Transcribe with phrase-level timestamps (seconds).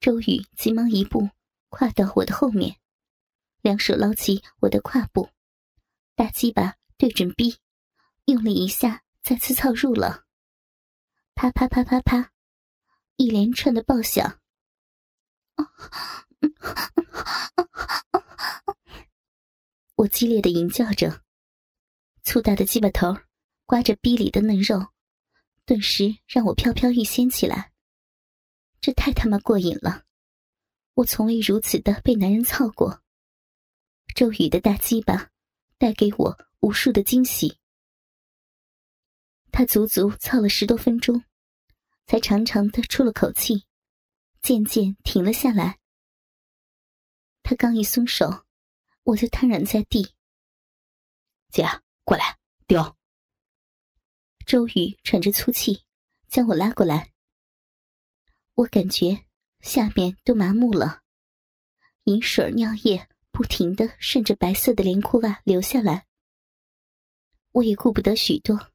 [0.00, 1.28] 周宇急忙一步
[1.70, 2.76] 跨到我的后面，
[3.62, 5.28] 两手捞起我的胯部，
[6.14, 7.58] 大鸡巴对准逼，
[8.26, 10.24] 用力一下，再次操入了。
[11.34, 12.32] 啪啪啪啪啪，
[13.16, 14.38] 一连串的爆响。
[19.96, 21.24] 我激烈的吟叫着，
[22.22, 23.16] 粗大的鸡巴头
[23.66, 24.92] 刮着逼里的嫩肉，
[25.66, 27.72] 顿时让我飘飘欲仙起来。
[28.80, 30.04] 这太他妈过瘾了！
[30.94, 33.02] 我从未如此的被男人操过。
[34.14, 35.30] 周宇的大鸡巴
[35.78, 37.58] 带给我无数的惊喜。
[39.52, 41.24] 他足足操了十多分钟，
[42.06, 43.64] 才长长的出了口气，
[44.40, 45.78] 渐渐停了下来。
[47.42, 48.44] 他刚一松手，
[49.04, 50.14] 我就瘫软在地。
[51.50, 51.64] 姐，
[52.04, 52.96] 过来，丢。
[54.46, 55.84] 周宇喘着粗气，
[56.28, 57.12] 将我拉过来。
[58.58, 59.24] 我感觉
[59.60, 61.02] 下面都麻木了，
[62.04, 66.08] 饮水尿液不停的顺着白色的连裤袜流下来。
[67.52, 68.72] 我也顾不得许多，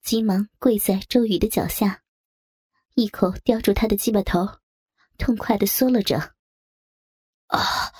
[0.00, 2.02] 急忙跪在周宇的脚下，
[2.94, 4.58] 一口叼住他的鸡巴头，
[5.18, 6.34] 痛快的嗦了着。
[7.48, 7.92] 啊！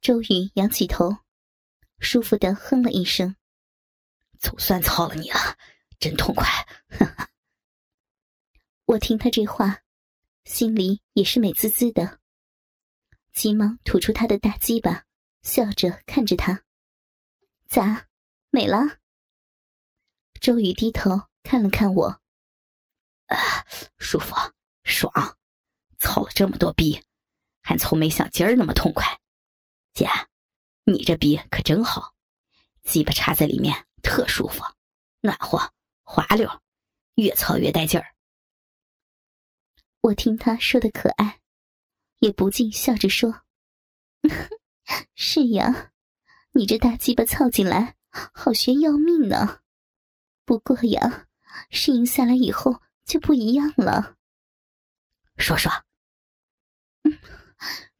[0.00, 1.14] 周宇仰起头，
[1.98, 3.36] 舒服的哼了一声
[4.40, 5.58] ：“总算操了你了，
[6.00, 6.46] 真痛快！”
[8.88, 9.82] 我听他这话，
[10.46, 12.20] 心里也是美滋滋的。
[13.34, 15.04] 急忙吐出他的大鸡巴，
[15.42, 16.64] 笑着看着他
[17.68, 18.06] ：“咋，
[18.48, 18.78] 美了？”
[20.40, 22.22] 周宇低头看了看我
[23.28, 23.36] ：“啊，
[23.98, 24.34] 舒服，
[24.84, 25.36] 爽，
[25.98, 27.04] 操了这么多逼，
[27.60, 29.20] 还从没像今儿那么痛快。
[29.92, 30.08] 姐，
[30.84, 32.14] 你这逼可真好，
[32.84, 34.64] 鸡巴插在里面特舒服，
[35.20, 36.62] 暖和滑溜，
[37.16, 38.06] 越操越带劲儿。”
[40.08, 41.40] 我听他说的可爱，
[42.20, 43.42] 也不禁笑着说
[45.14, 45.92] ：“是呀，
[46.52, 49.60] 你这大鸡巴操进来，好学要命呢。
[50.46, 51.26] 不过呀，
[51.68, 54.16] 适应下来以后就不一样了。”
[55.36, 55.70] 说说。
[57.02, 57.18] 嗯，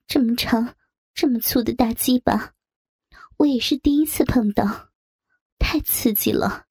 [0.07, 0.77] 这么长、
[1.13, 2.55] 这么粗的大鸡巴，
[3.37, 4.89] 我也是第一次碰到，
[5.59, 6.65] 太刺激了，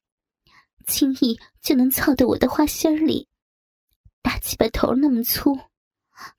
[0.84, 3.27] 轻易就能操到我的花心里。
[4.22, 5.58] 大鸡巴头那么粗，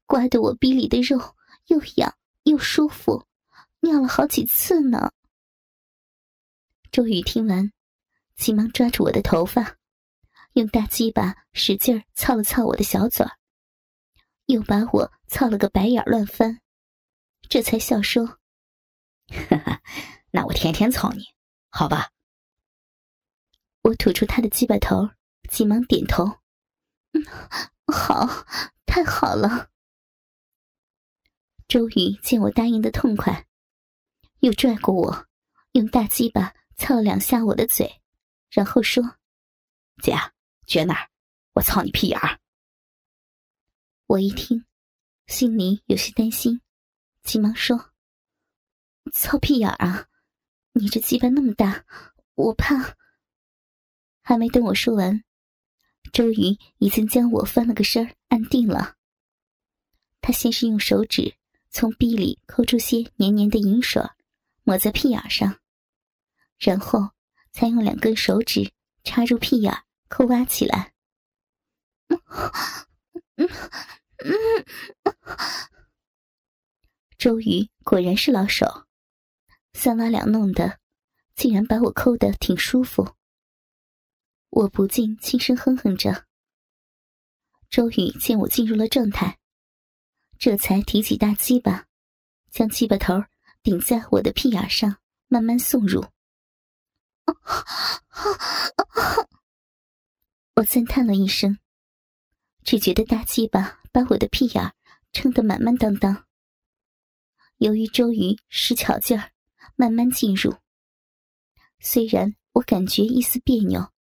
[0.06, 1.36] 刮得我逼里的肉
[1.68, 3.26] 又痒又舒服，
[3.80, 5.12] 尿了好几次呢。
[6.92, 7.72] 周宇听完，
[8.36, 9.78] 急忙抓住我的头发，
[10.54, 13.38] 用大鸡巴使劲操了操我的小嘴儿，
[14.48, 16.60] 又把我操了个白眼乱翻，
[17.48, 18.26] 这才笑说
[19.50, 19.82] ：“哈哈，
[20.32, 21.24] 那我天天操你，
[21.70, 22.10] 好吧？”
[23.84, 25.10] 我吐出他的鸡巴头，
[25.50, 26.40] 急忙点头。
[27.12, 27.24] 嗯，
[27.92, 28.28] 好，
[28.86, 29.70] 太好了。
[31.68, 33.48] 周瑜见我答应的痛快，
[34.40, 35.28] 又拽过我，
[35.74, 38.02] 用大鸡巴操了两下我的嘴，
[38.50, 39.18] 然后说
[40.02, 40.14] ：“姐，
[40.66, 41.10] 撅哪儿？
[41.54, 42.40] 我操你屁眼儿！”
[44.08, 44.66] 我一听，
[45.28, 46.62] 心里有些担心，
[47.22, 47.92] 急忙说
[49.14, 50.08] ：“操屁眼儿啊！
[50.74, 51.86] 你这鸡巴那么大，
[52.34, 52.96] 我怕……”
[54.24, 55.24] 还没等我说完。
[56.12, 58.96] 周瑜已经将我翻了个身儿，按定了。
[60.22, 61.36] 他先是用手指
[61.70, 64.04] 从壁里抠出些黏黏的银水，
[64.64, 65.60] 抹在屁眼上，
[66.58, 67.12] 然后
[67.52, 68.72] 才用两根手指
[69.04, 70.94] 插入屁眼，抠挖起来。
[77.18, 78.66] 周瑜果然是老手，
[79.74, 80.80] 三挖两弄的，
[81.36, 83.16] 竟然把我抠得挺舒服。
[84.50, 86.26] 我不禁轻声哼哼着。
[87.70, 89.38] 周宇见我进入了状态，
[90.40, 91.86] 这才提起大鸡巴，
[92.50, 93.24] 将鸡巴头
[93.62, 96.04] 顶在我的屁眼上，慢慢送入。
[100.56, 101.60] 我赞叹了一声，
[102.64, 104.74] 只觉得大鸡巴把我的屁眼
[105.14, 106.26] 撑得满满当当。
[107.58, 109.32] 由于周瑜使巧劲儿，
[109.76, 110.56] 慢慢进入，
[111.80, 113.92] 虽然我感觉一丝别扭。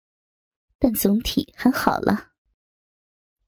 [0.79, 2.29] 但总体还好了。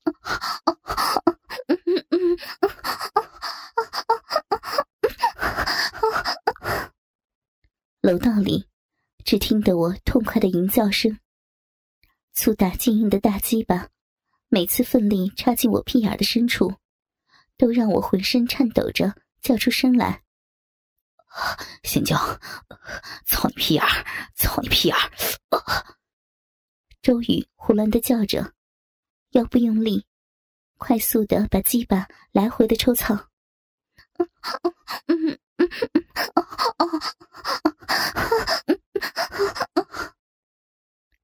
[8.01, 8.67] 楼道里，
[9.25, 11.21] 只听得我痛快的吟叫声。
[12.33, 13.89] 粗大坚硬的大鸡巴，
[14.49, 16.75] 每次奋力插进我屁眼的深处，
[17.57, 20.23] 都让我浑身颤抖着叫出声来。
[21.85, 22.17] 仙娇，
[23.27, 23.85] 操你屁眼
[24.35, 24.97] 操你屁眼
[27.03, 28.53] 周宇胡乱的叫着，
[29.31, 30.05] 腰不用力，
[30.77, 33.29] 快速的把鸡巴来回的抽操。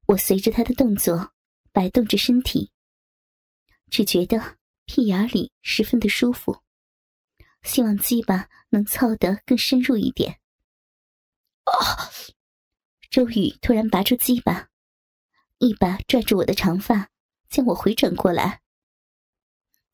[0.06, 1.34] 我随着他的动作
[1.72, 2.72] 摆动着身体，
[3.90, 4.56] 只觉得
[4.86, 6.62] 屁眼里十分的舒服，
[7.62, 10.40] 希望鸡巴能操得更深入一点。
[13.10, 14.70] 周宇突然拔出鸡巴，
[15.58, 17.08] 一把拽住我的长发，
[17.48, 18.60] 将我回转过来。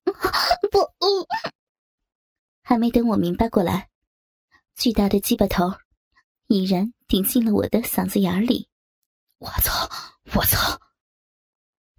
[0.04, 0.78] 不，
[2.62, 3.90] 还没等我明白过来，
[4.74, 5.72] 巨大的鸡巴头
[6.46, 8.68] 已然顶进了我的嗓子眼里。
[9.38, 9.88] 我操！
[10.34, 10.80] 我操！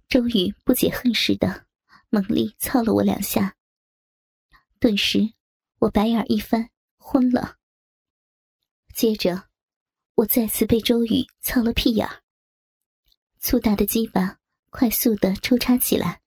[0.08, 1.66] 周宇不解恨似的
[2.08, 3.54] 猛力操了我两下，
[4.78, 5.32] 顿时
[5.78, 7.56] 我白眼一翻，昏了。
[8.94, 9.48] 接着，
[10.14, 12.22] 我再次被周宇操了屁眼儿
[13.46, 14.38] 粗大的鸡巴
[14.70, 16.22] 快速的抽插起来，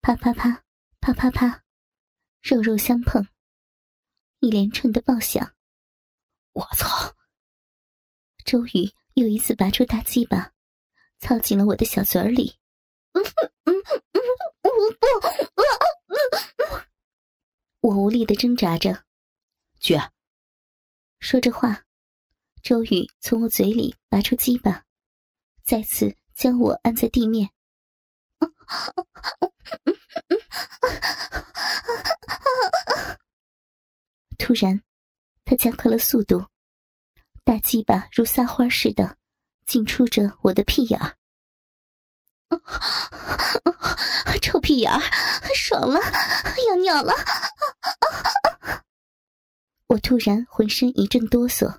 [0.00, 0.64] 啪啪啪，
[0.98, 1.62] 啪啪啪，
[2.40, 3.28] 肉肉相碰，
[4.38, 5.54] 一连串的爆响。
[6.52, 7.14] 我操！
[8.46, 8.90] 周宇。
[9.12, 10.52] 又一次拔出大鸡巴，
[11.18, 12.56] 操进了我的小嘴里。
[17.80, 19.04] 我无力的挣扎着。
[19.78, 20.00] 绝！
[21.20, 21.84] 说着话，
[22.62, 24.84] 周宇从我嘴里拔出鸡巴，
[25.64, 27.50] 再次将我按在地面。
[34.38, 34.82] 突然，
[35.44, 36.46] 他加快了速度。
[37.44, 39.16] 大鸡巴如撒花似的
[39.66, 41.16] 进出着我的屁眼儿，
[44.40, 45.00] 臭屁眼儿，
[45.54, 45.98] 爽了，
[46.68, 47.12] 要尿了！
[49.88, 51.78] 我突然浑身一阵哆嗦，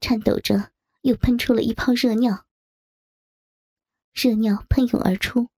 [0.00, 0.72] 颤抖着
[1.02, 2.46] 又喷出了一泡热尿，
[4.12, 5.48] 热尿喷涌而出。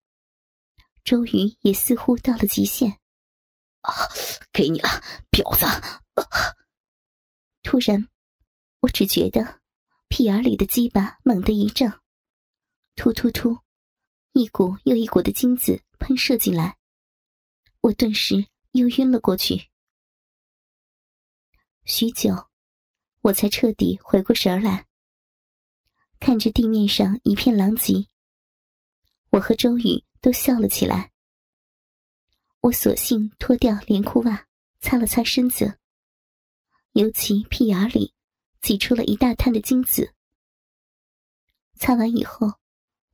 [1.03, 2.97] 周瑜也似乎到了极限，
[3.81, 3.91] 啊，
[4.51, 4.89] 给你了，
[5.31, 5.65] 婊子！
[7.61, 8.07] 突然。
[8.83, 9.61] 我只觉得
[10.09, 12.01] 屁眼里的鸡巴猛地一胀，
[12.97, 13.59] 突突突，
[14.33, 16.77] 一股又一股的精子喷射进来，
[17.79, 19.69] 我顿时又晕了过去。
[21.85, 22.49] 许久，
[23.21, 24.85] 我才彻底回过神来，
[26.19, 28.09] 看着地面上一片狼藉，
[29.33, 31.11] 我和周宇都笑了起来。
[32.61, 34.45] 我索性脱掉连裤袜，
[34.79, 35.79] 擦了擦身子，
[36.91, 38.13] 尤其屁眼里。
[38.61, 40.13] 挤出了一大滩的精子。
[41.75, 42.53] 擦完以后，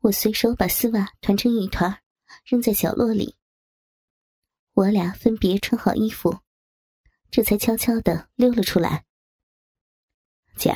[0.02, 2.04] 我随手把丝袜团成一团，
[2.46, 3.36] 扔在角落里。
[4.74, 6.42] 我俩分别穿好衣服，
[7.32, 9.06] 这才悄悄的溜了出来。
[10.56, 10.72] 姐，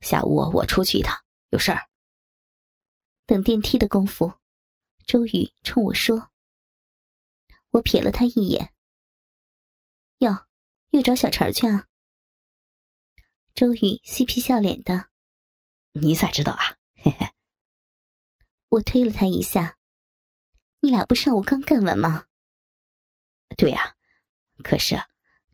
[0.00, 1.14] 下午我出去一趟，
[1.50, 1.86] 有事儿。
[3.26, 4.37] 等电梯的功夫，
[5.08, 6.30] 周宇冲我说
[7.72, 8.74] ：“我瞥了他一眼，
[10.18, 10.46] 哟，
[10.90, 11.86] 又找小陈去啊？”
[13.56, 15.08] 周宇嬉皮笑脸的，
[15.92, 16.76] 你咋知道啊？
[16.94, 17.26] 嘿嘿。
[18.68, 19.78] 我推了他一下，
[20.80, 22.26] 你俩不上午刚干完吗？
[23.56, 23.96] 对呀，
[24.62, 25.02] 可是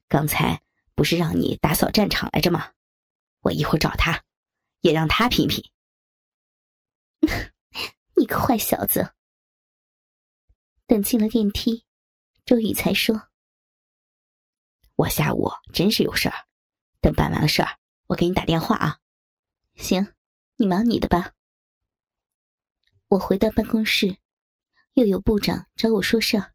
[0.08, 0.64] 刚才
[0.96, 2.72] 不是让你打扫战场来着吗？
[3.42, 4.24] 我一会儿找他，
[4.80, 5.70] 也让他品品。
[8.16, 9.13] 你个坏小子！
[10.86, 11.84] 等进了电梯，
[12.44, 13.28] 周宇才说
[14.96, 16.46] ：“我下午真是有事儿，
[17.00, 19.00] 等办完了事儿。”我给你打电话啊，
[19.76, 20.12] 行，
[20.56, 21.32] 你忙你的吧。
[23.08, 24.18] 我回到办公室，
[24.92, 26.52] 又有部长找我说事儿。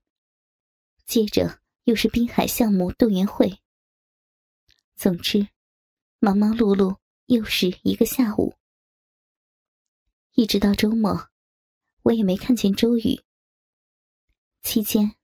[1.08, 3.60] 接着又是滨海项目动员会。
[4.96, 5.50] 总之，
[6.20, 8.56] 忙忙碌碌又是一个下午。
[10.34, 11.30] 一直到周末，
[12.04, 13.24] 我也没看见周宇。
[14.62, 15.16] 期间，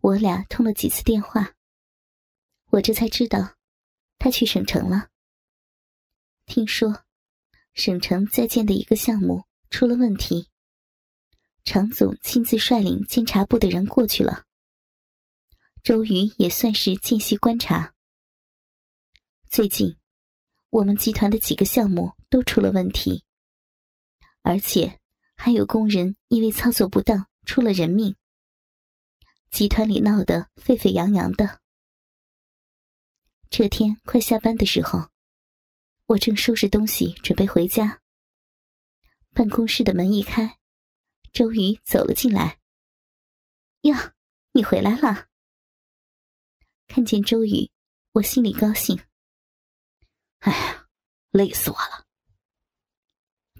[0.00, 1.54] 我俩通了几次电话，
[2.70, 3.56] 我这才知道，
[4.18, 5.08] 他去省城了。
[6.46, 7.04] 听说，
[7.74, 10.48] 省城在建的一个项目出了问题。
[11.64, 14.44] 常总亲自率领监察部的人过去了。
[15.82, 17.94] 周瑜也算是见习观察。
[19.48, 19.96] 最近，
[20.70, 23.24] 我们集团的几个项目都出了问题，
[24.42, 25.00] 而且
[25.36, 28.16] 还有工人因为操作不当出了人命。
[29.50, 31.60] 集团里闹得沸沸扬扬的。
[33.50, 35.10] 这天快下班的时候。
[36.08, 38.00] 我正收拾东西准备回家，
[39.34, 40.58] 办公室的门一开，
[41.34, 42.58] 周瑜走了进来。
[43.82, 44.14] 呀，
[44.52, 45.28] 你回来了！
[46.86, 47.70] 看见周瑜，
[48.12, 48.98] 我心里高兴。
[50.38, 50.88] 哎呀，
[51.30, 52.06] 累死我了！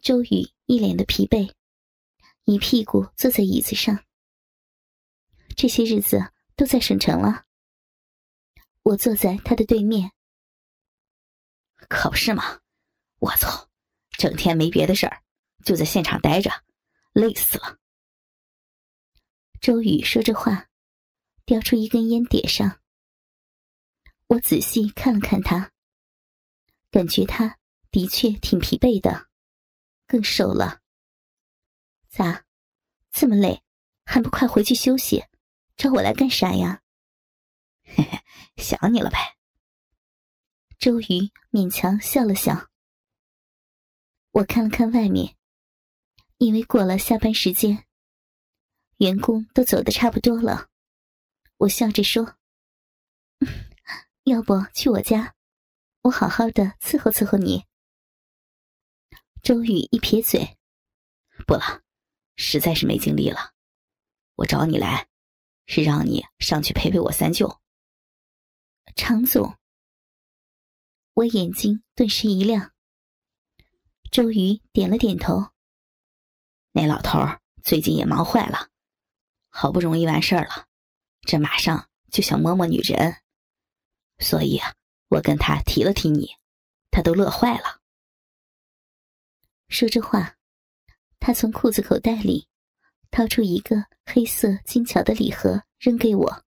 [0.00, 1.52] 周瑜一脸的疲惫，
[2.44, 4.02] 一屁股坐在椅子上。
[5.58, 7.44] 这些日子都在省城了。
[8.84, 10.12] 我坐在他的对面。
[11.88, 12.60] 可不是嘛！
[13.18, 13.68] 我操，
[14.10, 15.20] 整天没别的事儿，
[15.64, 16.48] 就在现场待着，
[17.12, 17.76] 累死了。
[19.60, 20.68] 周宇说着话，
[21.44, 22.80] 叼出一根烟点上。
[24.28, 25.72] 我仔细看了看他，
[26.92, 27.58] 感觉他
[27.90, 29.26] 的确挺疲惫的，
[30.06, 30.82] 更瘦了。
[32.08, 32.44] 咋，
[33.10, 33.64] 这么累，
[34.04, 35.24] 还不快回去休息？
[35.78, 36.82] 找我来干啥呀？
[37.86, 38.20] 嘿嘿，
[38.56, 39.36] 想你了呗。
[40.76, 42.68] 周瑜勉强笑了笑。
[44.32, 45.36] 我看了看外面，
[46.38, 47.86] 因为过了下班时间，
[48.96, 50.68] 员工都走的差不多了。
[51.58, 52.36] 我笑着说
[54.24, 55.36] ：“要不去我家，
[56.02, 57.64] 我好好的伺候伺候你。”
[59.42, 60.58] 周宇一撇嘴
[61.46, 61.82] ：“不了，
[62.34, 63.54] 实在是没精力了。
[64.34, 65.07] 我找你来，
[65.68, 67.60] 是让你上去陪陪我三舅。”
[68.96, 69.56] 常总。
[71.14, 72.72] 我眼睛顿时一亮。
[74.10, 75.52] 周瑜点了点头。
[76.72, 77.20] 那老头
[77.62, 78.70] 最近也忙坏了，
[79.50, 80.66] 好不容易完事儿了，
[81.22, 83.20] 这马上就想摸摸女人，
[84.18, 84.74] 所以啊，
[85.08, 86.36] 我跟他提了提你，
[86.90, 87.80] 他都乐坏了。
[89.68, 90.36] 说着话，
[91.20, 92.47] 他从裤子口袋里
[93.10, 96.44] 掏出一个黑色精巧的礼盒，扔给我：“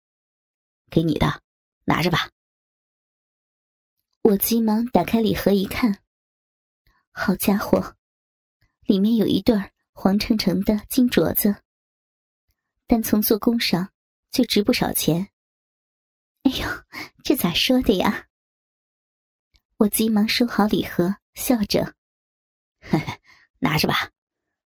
[0.90, 1.42] 给你的，
[1.86, 2.30] 拿着吧。”
[4.24, 6.04] 我急忙打开礼盒一看，
[7.12, 7.96] 好家伙，
[8.82, 11.64] 里面有一对黄澄澄的金镯子，
[12.88, 13.92] 单从做工上
[14.30, 15.30] 就值不少钱。
[16.44, 16.68] 哎呦，
[17.24, 18.28] 这咋说的呀？
[19.78, 21.96] 我急忙收好礼盒，笑着
[22.80, 23.20] ：“嘿嘿，
[23.60, 24.12] 拿着吧。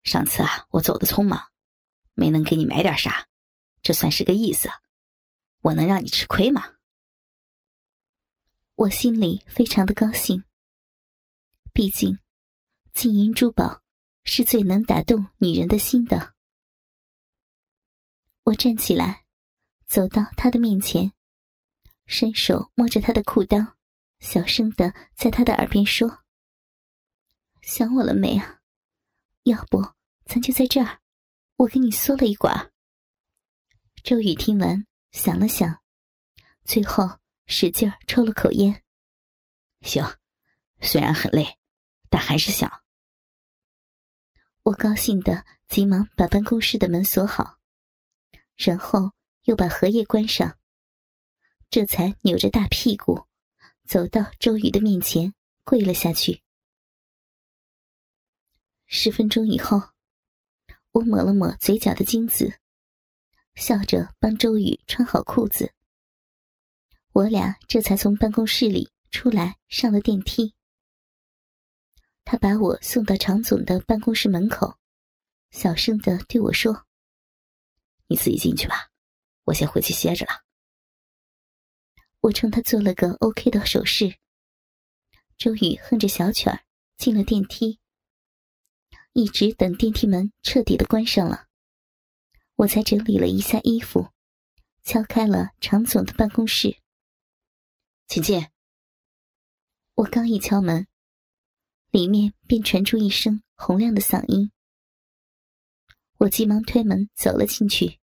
[0.03, 1.51] 上次啊，我走的匆忙，
[2.15, 3.27] 没能给你买点啥，
[3.83, 4.67] 这算是个意思。
[5.61, 6.73] 我能让你吃亏吗？”
[8.75, 10.43] 我心里非常的高兴。
[11.71, 12.19] 毕竟，
[12.93, 13.81] 金银珠宝
[14.23, 16.33] 是最能打动女人的心的。
[18.43, 19.25] 我站起来，
[19.85, 21.13] 走到他的面前，
[22.05, 23.73] 伸手摸着他的裤裆，
[24.19, 26.23] 小声的在他的耳边说
[27.61, 28.61] ：“想我了没啊？
[29.43, 29.81] 要不
[30.25, 31.01] 咱就在这儿，
[31.57, 32.71] 我给你缩了一管。”
[34.03, 35.81] 周宇听完，想了想，
[36.63, 37.19] 最后。
[37.47, 38.83] 使劲抽了口烟。
[39.81, 40.03] 行，
[40.81, 41.59] 虽然很累，
[42.09, 42.81] 但还是想。
[44.63, 47.59] 我高兴的急忙把办公室的门锁好，
[48.55, 49.11] 然后
[49.43, 50.57] 又把荷叶关上，
[51.69, 53.27] 这才扭着大屁股
[53.87, 56.41] 走到周宇的面前，跪了下去。
[58.87, 59.79] 十分钟以后，
[60.95, 62.57] 我抹了抹嘴角的金子，
[63.55, 65.73] 笑着帮周宇穿好裤子。
[67.11, 70.55] 我俩这才从办公室里出来，上了电梯。
[72.23, 74.77] 他把我送到常总的办公室门口，
[75.51, 76.85] 小声的对我说
[78.07, 78.89] ：“你自己进去吧，
[79.43, 80.45] 我先回去歇着了。”
[82.21, 84.15] 我冲他做了个 OK 的手势。
[85.37, 86.61] 周宇哼着小曲儿
[86.95, 87.81] 进了电梯，
[89.17, 91.47] 一直等电梯门彻底的关上了，
[92.55, 94.09] 我才整理了一下衣服，
[94.83, 96.79] 敲开了常总的办公室。
[98.07, 98.45] 请进。
[99.93, 100.85] 我刚一敲门，
[101.91, 104.51] 里面便传出一声洪亮的嗓音。
[106.17, 108.01] 我急忙推门走了进去。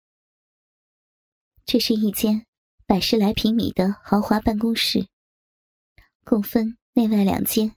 [1.64, 2.44] 这是一间
[2.84, 5.08] 百十来平米的豪华办公室，
[6.22, 7.74] 共分内外两间，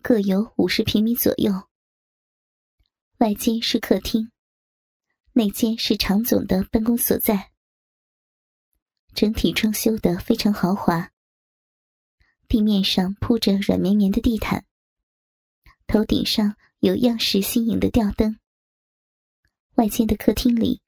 [0.00, 1.68] 各有五十平米左右。
[3.22, 4.32] 外间是客厅，
[5.32, 7.52] 内间是常总的办公所在。
[9.14, 11.12] 整体装修的非常豪华。
[12.48, 14.66] 地面上铺着软绵绵的地毯，
[15.86, 18.40] 头顶上有样式新颖的吊灯。
[19.76, 20.82] 外间的客厅里，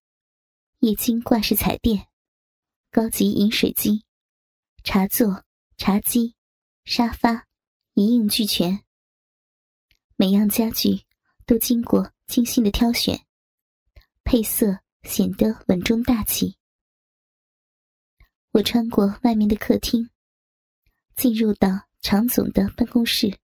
[0.80, 2.08] 液晶挂式彩电、
[2.90, 4.04] 高级饮水机、
[4.82, 5.44] 茶座、
[5.76, 6.34] 茶几、
[6.84, 7.46] 沙发
[7.92, 8.84] 一应俱全。
[10.16, 11.04] 每样家具
[11.46, 13.26] 都经过精心的挑选，
[14.24, 16.56] 配色显得稳重大气。
[18.52, 20.10] 我穿过外面的客厅。
[21.16, 21.68] 进入到
[22.00, 23.38] 常总的办公室，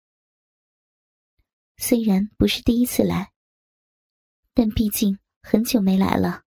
[1.77, 3.33] 虽然不是第一次来，
[4.55, 6.45] 但毕竟很久没来了，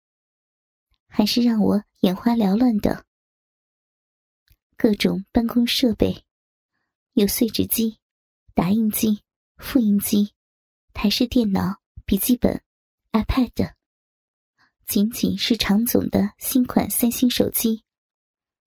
[1.09, 3.07] 还是让我眼花缭乱的。
[4.77, 6.23] 各种办公设备，
[7.15, 7.99] 有碎纸机、
[8.53, 9.23] 打印机、
[9.57, 10.35] 复印机、
[10.93, 12.63] 台式电脑、笔记本、
[13.11, 13.75] iPad，
[14.87, 17.83] 仅仅是常总的新款三星手机，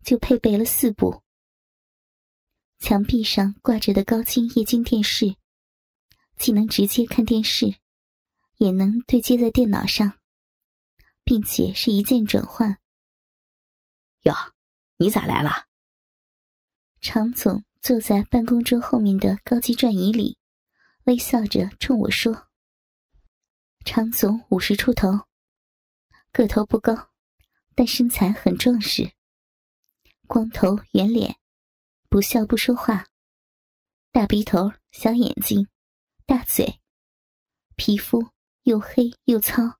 [0.03, 1.23] 就配备了四部。
[2.79, 5.37] 墙壁上挂着的高清液晶电视，
[6.35, 7.75] 既能直接看电视，
[8.57, 10.19] 也能对接在电脑上，
[11.23, 12.77] 并且是一键转换。
[14.23, 14.33] 哟，
[14.97, 15.65] 你咋来了？
[16.99, 20.37] 常总坐在办公桌后面的高级转椅里，
[21.05, 22.47] 微笑着冲我说
[23.91, 25.25] ：“常总五十出头。”
[26.31, 27.09] 个头不高，
[27.73, 29.13] 但身材很壮实。
[30.27, 31.39] 光头圆脸，
[32.07, 33.07] 不笑不说话，
[34.11, 35.67] 大鼻头、小眼睛、
[36.27, 36.79] 大嘴，
[37.75, 38.29] 皮肤
[38.61, 39.79] 又黑又糙。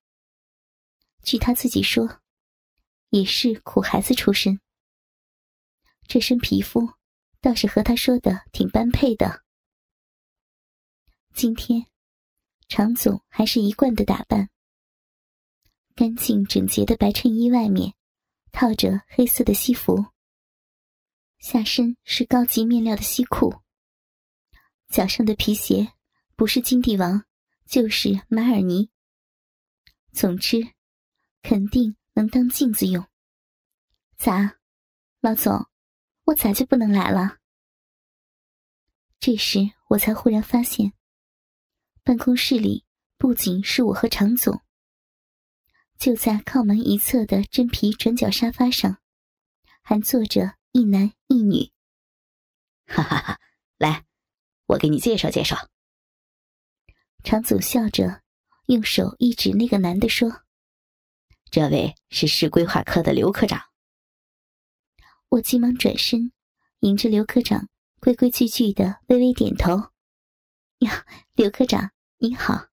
[1.21, 2.19] 据他自己说，
[3.09, 4.59] 也是苦孩子出身。
[6.07, 6.95] 这身皮肤
[7.39, 9.43] 倒是和他说的挺般配的。
[11.35, 11.85] 今天，
[12.69, 14.49] 常总还是一贯的打扮。
[15.95, 17.93] 干净整洁的白衬衣外面，
[18.51, 20.05] 套着黑色的西服。
[21.39, 23.61] 下身是高级面料的西裤。
[24.87, 25.93] 脚上的皮鞋
[26.35, 27.25] 不是金帝王，
[27.65, 28.89] 就是马尔尼。
[30.11, 30.73] 总之，
[31.41, 33.05] 肯定能当镜子用。
[34.15, 34.57] 咋，
[35.21, 35.67] 老总，
[36.25, 37.37] 我咋就不能来了？
[39.19, 39.59] 这时
[39.89, 40.93] 我才忽然发现，
[42.09, 42.85] 办公室里
[43.19, 44.63] 不仅是我和常总。
[45.99, 48.97] 就在靠门一侧的真皮转角沙发上，
[49.83, 51.71] 还坐着一男一女。
[52.87, 53.39] 哈哈哈！
[53.77, 54.07] 来，
[54.65, 55.69] 我给你介绍介绍。
[57.23, 58.23] 常总笑着，
[58.65, 60.41] 用手一指那个男的说
[61.51, 63.61] ：“这位是市规划科的刘科长。”
[65.29, 66.31] 我急忙转身，
[66.79, 69.91] 迎着刘科长，规规矩矩的微微点头
[70.81, 72.67] ：“呀，刘科长你好。”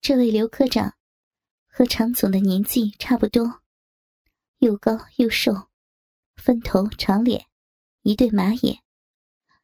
[0.00, 0.96] 这位刘科长
[1.66, 3.60] 和常总的年纪差不多，
[4.60, 5.68] 又高又瘦，
[6.36, 7.46] 分头长脸，
[8.00, 8.82] 一对马眼，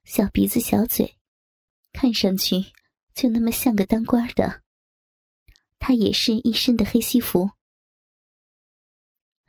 [0.04, 1.16] 小鼻子小嘴，
[1.90, 2.66] 看上去
[3.14, 4.62] 就那么像个当官的。
[5.78, 7.50] 他也是一身的黑西服。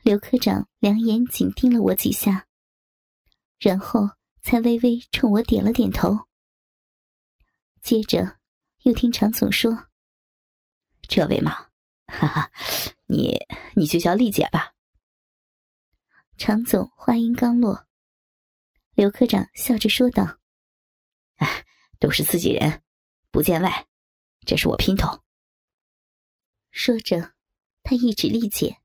[0.04, 2.48] 刘科长两眼紧盯了我几下，
[3.60, 6.30] 然后才微微冲我点了点头。
[7.84, 8.40] 接着
[8.84, 9.90] 又听常总说。
[11.02, 11.70] 这位嘛，
[12.08, 12.52] 哈哈，
[13.08, 13.38] 你
[13.76, 14.74] 你就叫丽姐吧。
[16.38, 17.86] 常总话音刚落，
[18.94, 20.40] 刘科长笑着说道
[21.36, 21.66] ：“哎，
[22.00, 22.82] 都是自己人，
[23.32, 23.86] 不见外，
[24.46, 25.22] 这是我姘头。”
[26.72, 27.34] 说着，
[27.84, 28.78] 他一指丽姐。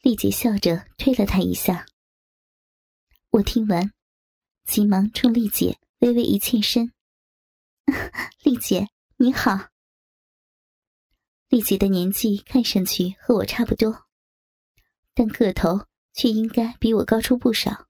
[0.00, 1.84] 丽姐笑着推了他一下。
[3.28, 3.92] 我听完，
[4.64, 6.94] 急忙冲丽姐微微一欠身
[8.44, 9.70] ：“丽姐，你好。”
[11.48, 14.06] 丽姐的年纪看上去和我差不多，
[15.14, 17.86] 但个头却应该比我高出不少。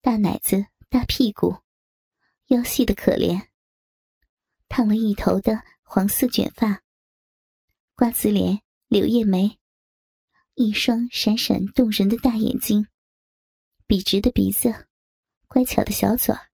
[0.00, 1.58] 大奶子、大屁股，
[2.46, 3.48] 腰细的可怜，
[4.68, 6.82] 烫了一头的黄色卷发，
[7.94, 9.56] 瓜子脸、柳叶眉，
[10.54, 12.88] 一双闪闪动人的大眼睛，
[13.86, 14.88] 笔直的鼻子，
[15.46, 16.50] 乖巧的小嘴儿。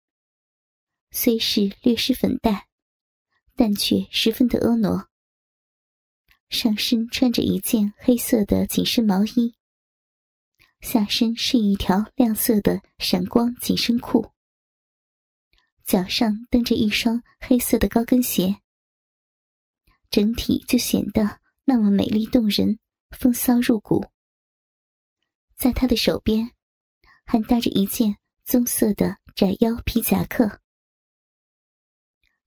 [1.12, 2.68] 虽是略施粉黛，
[3.56, 5.08] 但却十分的婀娜。
[6.48, 9.54] 上身穿着一件黑色的紧身毛衣，
[10.80, 14.32] 下身是一条亮色的闪光紧身裤，
[15.84, 18.60] 脚上蹬着一双黑色的高跟鞋，
[20.10, 22.78] 整体就显得那么美丽动人，
[23.10, 24.06] 风骚入骨。
[25.56, 26.50] 在他的手边，
[27.24, 30.60] 还搭着一件棕色的窄腰皮夹克。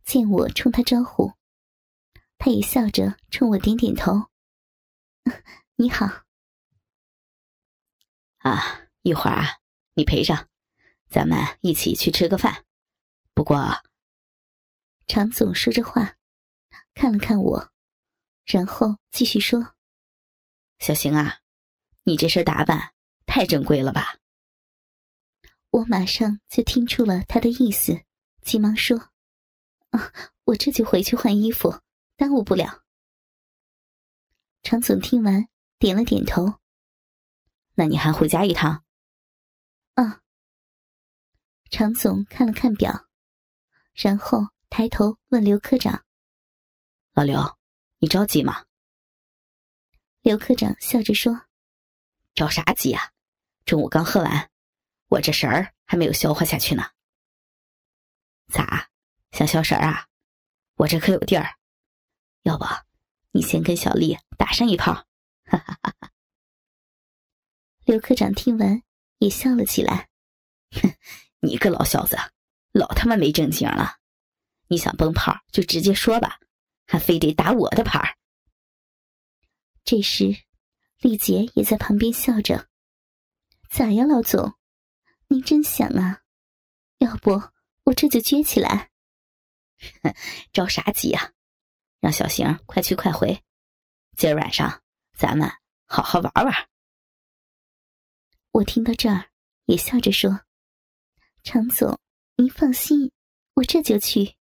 [0.04, 1.34] 见我冲他招呼。
[2.38, 4.30] 他也笑着冲我点点头。
[5.76, 6.24] 你好。
[8.40, 9.60] 啊，一会儿啊，
[9.94, 10.50] 你陪着，
[11.10, 12.66] 咱们一起去吃个饭。
[13.34, 13.82] 不过，
[15.08, 16.18] 常总说着话，
[16.94, 17.72] 看了看我，
[18.44, 19.76] 然后继续说
[20.80, 21.40] ：“小邢啊，
[22.04, 22.94] 你这身打扮
[23.26, 24.18] 太正规了吧？”
[25.72, 28.04] 我马上就听出了他的意思，
[28.42, 29.12] 急忙说
[29.98, 31.80] ：“啊，我这就回去换衣服。”
[32.16, 32.84] 耽误不了。
[34.62, 35.48] 常总听完，
[35.80, 36.60] 点了点头。
[37.74, 38.86] 那你还回家一趟？
[39.96, 40.22] 啊。
[41.72, 43.08] 常总看了看表，
[43.94, 46.06] 然后抬头问刘科长
[47.14, 47.58] ：“老刘，
[47.98, 48.68] 你着急吗？”
[50.22, 51.48] 刘科长笑着说
[52.36, 53.12] ：“着啥急啊？
[53.66, 54.52] 中午刚喝完，
[55.08, 56.84] 我这神儿还没有消化下去呢。
[58.50, 58.92] 咋，
[59.34, 60.08] 小小婶儿啊？
[60.76, 61.56] 我这可有地儿。”
[62.44, 62.66] 要不，
[63.32, 64.94] 你先跟小丽打上一炮。
[65.46, 66.12] 哈哈哈哈。
[67.86, 68.82] 刘科长听完
[69.18, 70.08] 也笑了起来。
[70.72, 70.94] 哼，
[71.42, 72.18] 你个老小子，
[72.72, 73.98] 老他妈没正经了！
[74.68, 76.40] 你想崩炮就直接说吧，
[76.86, 78.18] 还非得打我的牌。
[79.84, 80.46] 这时，
[81.00, 82.70] 丽杰也在旁边笑着
[83.70, 84.54] ：“咋呀，老总？
[85.28, 86.22] 您真想啊？
[87.00, 87.32] 要不
[87.84, 88.92] 我这就撅起来？
[90.52, 91.34] 着啥急呀？
[92.00, 93.44] 让小邢快去快回。
[94.18, 94.84] 今儿晚上
[95.18, 95.50] 咱们
[95.86, 96.70] 好好玩玩。”
[98.52, 99.32] 我听到这儿
[99.66, 100.42] 也笑着说
[101.44, 102.00] ：“常总，
[102.36, 103.12] 您放心，
[103.56, 104.36] 我这就去。”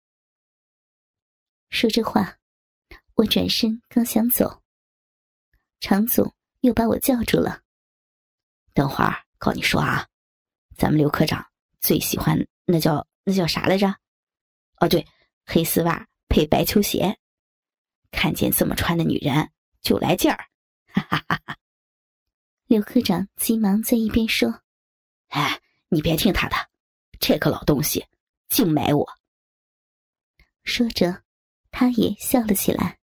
[1.71, 2.39] 说这话，
[3.15, 4.63] 我转身刚想走，
[5.79, 7.63] 常总又把我叫住了
[8.75, 10.09] ：“等会儿告你说啊，
[10.77, 11.47] 咱们刘科长
[11.79, 13.87] 最喜欢那叫那叫啥来着？
[14.79, 15.07] 哦，对，
[15.53, 17.19] 黑丝袜配白球鞋，
[18.13, 19.51] 看见这么穿的女人
[19.83, 20.47] 就来劲儿。”
[20.87, 21.57] 哈哈哈。
[22.67, 24.63] 刘科长急忙在一边说
[25.31, 26.55] ：“哎，你别听他的，
[27.19, 28.07] 这个老东西
[28.49, 29.05] 净买我。”
[30.63, 31.25] 说着，
[31.73, 33.00] 他也笑了起来。